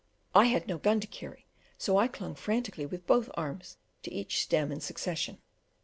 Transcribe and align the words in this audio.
I 0.33 0.45
had 0.45 0.67
no 0.67 0.79
gun 0.79 0.99
to 1.01 1.05
carry, 1.05 1.45
so 1.77 1.95
I 1.95 2.07
clung 2.07 2.33
frantically 2.33 2.87
with 2.87 3.05
both 3.05 3.29
arms 3.35 3.77
to 4.01 4.11
each 4.11 4.41
stem 4.41 4.71
in 4.71 4.81
succession. 4.81 5.37